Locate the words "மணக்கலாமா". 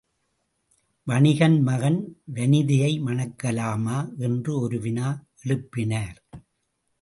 3.01-4.17